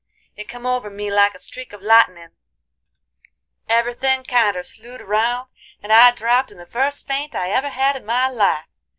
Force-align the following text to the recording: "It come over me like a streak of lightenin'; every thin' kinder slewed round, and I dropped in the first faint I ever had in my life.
"It 0.35 0.45
come 0.49 0.65
over 0.65 0.89
me 0.89 1.11
like 1.11 1.35
a 1.35 1.37
streak 1.37 1.73
of 1.73 1.83
lightenin'; 1.83 2.31
every 3.69 3.93
thin' 3.93 4.23
kinder 4.23 4.63
slewed 4.63 4.99
round, 5.03 5.49
and 5.79 5.93
I 5.93 6.09
dropped 6.09 6.49
in 6.49 6.57
the 6.57 6.65
first 6.65 7.05
faint 7.05 7.35
I 7.35 7.51
ever 7.51 7.69
had 7.69 7.95
in 7.95 8.03
my 8.07 8.27
life. 8.27 8.65